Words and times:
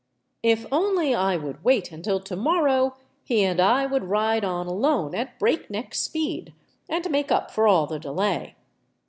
If 0.41 0.65
only 0.73 1.13
I 1.13 1.37
would 1.37 1.63
wait 1.63 1.91
until 1.91 2.19
to 2.21 2.35
morrow, 2.35 2.95
he 3.23 3.43
and 3.43 3.59
I 3.59 3.85
would 3.85 4.05
ride 4.05 4.43
on 4.43 4.65
alone 4.65 5.13
at 5.13 5.37
breakneck 5.37 5.93
speed, 5.93 6.53
and 6.89 7.07
make 7.11 7.31
up 7.31 7.51
for 7.51 7.67
all 7.67 7.85
the 7.85 7.99
delay. 7.99 8.55